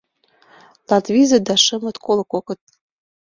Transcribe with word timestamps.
Латвизыт 0.89 1.43
да 1.47 1.55
шымыт— 1.65 1.95
коло 2.05 2.23
кокыт. 2.33 2.59